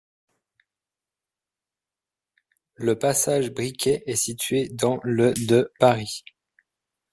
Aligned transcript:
Le 2.73 2.97
passage 2.97 3.51
Briquet 3.51 4.01
est 4.07 4.15
situé 4.15 4.67
dans 4.69 4.99
le 5.03 5.31
de 5.45 5.71
Paris. 5.77 6.23